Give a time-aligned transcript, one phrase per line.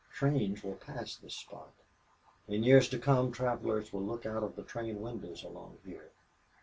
[0.11, 1.69] Trains will pass this spot.
[2.47, 6.09] In years to come travelers will look out of the train windows along here.